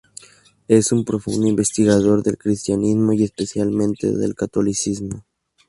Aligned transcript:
Es 0.67 0.91
un 0.91 1.05
profundo 1.05 1.45
investigador 1.45 2.23
del 2.23 2.35
cristianismo 2.35 3.13
y 3.13 3.23
especialmente 3.23 4.11
del 4.11 4.33
catolicismo. 4.33 5.27